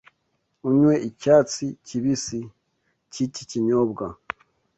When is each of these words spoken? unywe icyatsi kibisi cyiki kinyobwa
unywe 0.67 0.93
icyatsi 1.09 1.65
kibisi 1.85 2.39
cyiki 3.11 3.43
kinyobwa 3.49 4.05